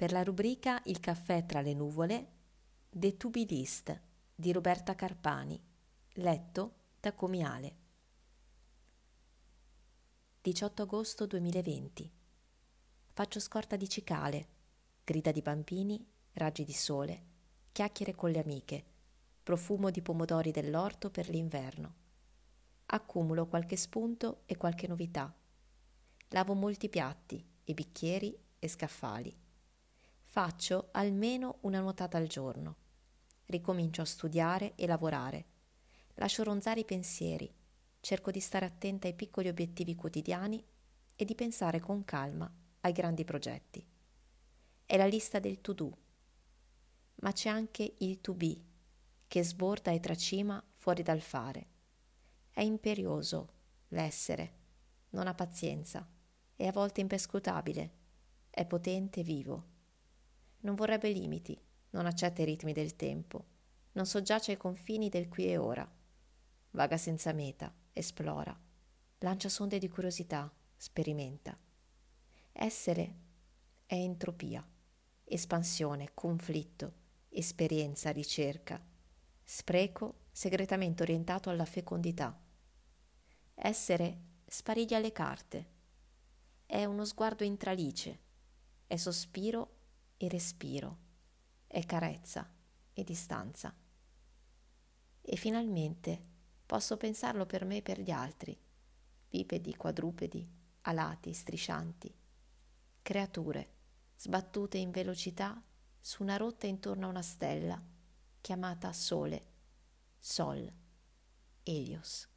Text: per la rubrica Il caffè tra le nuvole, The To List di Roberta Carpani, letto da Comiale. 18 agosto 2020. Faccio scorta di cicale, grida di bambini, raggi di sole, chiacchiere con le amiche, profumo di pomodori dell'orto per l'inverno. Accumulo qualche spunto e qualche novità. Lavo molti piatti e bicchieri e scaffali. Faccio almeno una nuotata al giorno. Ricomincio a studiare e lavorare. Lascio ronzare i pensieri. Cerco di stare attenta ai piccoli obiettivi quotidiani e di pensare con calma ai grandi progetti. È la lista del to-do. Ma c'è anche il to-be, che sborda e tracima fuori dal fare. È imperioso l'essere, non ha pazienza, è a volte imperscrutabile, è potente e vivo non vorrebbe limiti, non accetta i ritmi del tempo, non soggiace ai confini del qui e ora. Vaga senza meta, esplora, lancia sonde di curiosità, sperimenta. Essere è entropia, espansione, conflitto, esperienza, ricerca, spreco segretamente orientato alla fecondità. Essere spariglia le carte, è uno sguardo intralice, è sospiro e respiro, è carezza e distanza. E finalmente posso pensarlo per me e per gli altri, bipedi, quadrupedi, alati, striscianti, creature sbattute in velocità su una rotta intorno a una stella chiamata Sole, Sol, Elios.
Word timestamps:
per 0.00 0.12
la 0.12 0.22
rubrica 0.22 0.80
Il 0.86 0.98
caffè 0.98 1.44
tra 1.44 1.60
le 1.60 1.74
nuvole, 1.74 2.28
The 2.88 3.18
To 3.18 3.30
List 3.34 4.00
di 4.34 4.50
Roberta 4.50 4.94
Carpani, 4.94 5.62
letto 6.12 6.74
da 6.98 7.12
Comiale. 7.12 7.76
18 10.40 10.80
agosto 10.80 11.26
2020. 11.26 12.10
Faccio 13.12 13.40
scorta 13.40 13.76
di 13.76 13.86
cicale, 13.90 14.48
grida 15.04 15.32
di 15.32 15.42
bambini, 15.42 16.02
raggi 16.32 16.64
di 16.64 16.72
sole, 16.72 17.24
chiacchiere 17.70 18.14
con 18.14 18.30
le 18.30 18.40
amiche, 18.40 18.84
profumo 19.42 19.90
di 19.90 20.00
pomodori 20.00 20.50
dell'orto 20.50 21.10
per 21.10 21.28
l'inverno. 21.28 21.94
Accumulo 22.86 23.46
qualche 23.46 23.76
spunto 23.76 24.44
e 24.46 24.56
qualche 24.56 24.86
novità. 24.86 25.30
Lavo 26.28 26.54
molti 26.54 26.88
piatti 26.88 27.46
e 27.64 27.74
bicchieri 27.74 28.34
e 28.58 28.66
scaffali. 28.66 29.48
Faccio 30.32 30.90
almeno 30.92 31.58
una 31.62 31.80
nuotata 31.80 32.16
al 32.16 32.28
giorno. 32.28 32.76
Ricomincio 33.46 34.02
a 34.02 34.04
studiare 34.04 34.76
e 34.76 34.86
lavorare. 34.86 35.46
Lascio 36.14 36.44
ronzare 36.44 36.78
i 36.78 36.84
pensieri. 36.84 37.52
Cerco 37.98 38.30
di 38.30 38.38
stare 38.38 38.64
attenta 38.64 39.08
ai 39.08 39.14
piccoli 39.14 39.48
obiettivi 39.48 39.96
quotidiani 39.96 40.64
e 41.16 41.24
di 41.24 41.34
pensare 41.34 41.80
con 41.80 42.04
calma 42.04 42.48
ai 42.82 42.92
grandi 42.92 43.24
progetti. 43.24 43.84
È 44.86 44.96
la 44.96 45.06
lista 45.06 45.40
del 45.40 45.60
to-do. 45.60 45.98
Ma 47.22 47.32
c'è 47.32 47.48
anche 47.48 47.96
il 47.98 48.20
to-be, 48.20 48.64
che 49.26 49.42
sborda 49.42 49.90
e 49.90 49.98
tracima 49.98 50.64
fuori 50.76 51.02
dal 51.02 51.22
fare. 51.22 51.66
È 52.50 52.60
imperioso 52.60 53.54
l'essere, 53.88 54.54
non 55.10 55.26
ha 55.26 55.34
pazienza, 55.34 56.08
è 56.54 56.68
a 56.68 56.72
volte 56.72 57.00
imperscrutabile, 57.00 57.90
è 58.48 58.64
potente 58.64 59.18
e 59.18 59.24
vivo 59.24 59.69
non 60.60 60.74
vorrebbe 60.74 61.10
limiti, 61.10 61.58
non 61.90 62.06
accetta 62.06 62.42
i 62.42 62.44
ritmi 62.44 62.72
del 62.72 62.96
tempo, 62.96 63.46
non 63.92 64.06
soggiace 64.06 64.52
ai 64.52 64.56
confini 64.56 65.08
del 65.08 65.28
qui 65.28 65.46
e 65.46 65.56
ora. 65.56 65.88
Vaga 66.72 66.96
senza 66.96 67.32
meta, 67.32 67.74
esplora, 67.92 68.58
lancia 69.18 69.48
sonde 69.48 69.78
di 69.78 69.88
curiosità, 69.88 70.52
sperimenta. 70.76 71.58
Essere 72.52 73.14
è 73.86 73.94
entropia, 73.94 74.66
espansione, 75.24 76.10
conflitto, 76.14 76.92
esperienza, 77.28 78.10
ricerca, 78.10 78.80
spreco 79.42 80.26
segretamente 80.30 81.02
orientato 81.02 81.50
alla 81.50 81.64
fecondità. 81.64 82.38
Essere 83.54 84.20
spariglia 84.46 84.98
le 84.98 85.12
carte, 85.12 85.68
è 86.66 86.84
uno 86.84 87.04
sguardo 87.04 87.42
intralice, 87.42 88.20
è 88.86 88.96
sospiro 88.96 89.79
e 90.22 90.28
respiro, 90.28 90.98
è 91.66 91.86
carezza 91.86 92.46
e 92.92 93.04
distanza. 93.04 93.74
E 95.22 95.36
finalmente 95.36 96.20
posso 96.66 96.98
pensarlo 96.98 97.46
per 97.46 97.64
me 97.64 97.78
e 97.78 97.82
per 97.82 97.98
gli 97.98 98.10
altri, 98.10 98.54
bipedi, 99.30 99.74
quadrupedi, 99.76 100.46
alati, 100.82 101.32
striscianti, 101.32 102.14
creature 103.00 103.76
sbattute 104.16 104.76
in 104.76 104.90
velocità 104.90 105.58
su 105.98 106.22
una 106.22 106.36
rotta 106.36 106.66
intorno 106.66 107.06
a 107.06 107.10
una 107.10 107.22
stella 107.22 107.82
chiamata 108.42 108.92
Sole, 108.92 109.52
Sol, 110.18 110.70
Elios. 111.62 112.28